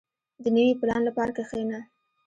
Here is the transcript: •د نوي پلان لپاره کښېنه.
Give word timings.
•د 0.43 0.45
نوي 0.55 0.73
پلان 0.81 1.01
لپاره 1.05 1.31
کښېنه. 1.37 1.79